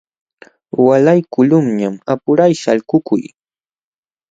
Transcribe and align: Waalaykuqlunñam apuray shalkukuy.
Waalaykuqlunñam 0.85 1.95
apuray 2.13 2.53
shalkukuy. 2.61 3.23